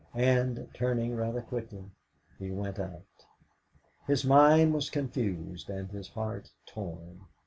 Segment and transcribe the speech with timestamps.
[0.15, 1.91] And, turning rather quickly,
[2.39, 3.05] he went out.
[4.07, 7.21] His mind was confused and his heart torn.